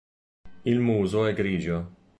Il 0.65 0.79
muso 0.79 1.27
è 1.27 1.33
grigio. 1.35 1.91